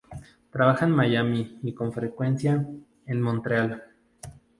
[0.49, 2.65] Trabaja en Miami y con frecuencia,
[3.05, 3.83] en Montreal.